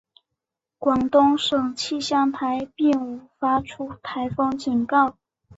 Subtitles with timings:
[0.79, 5.15] 广东省气象台并无发出台风警告。